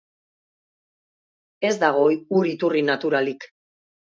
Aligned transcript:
Ez 1.69 1.73
dago 1.85 2.09
ur 2.41 2.51
iturri 2.55 2.85
naturalik. 2.89 3.51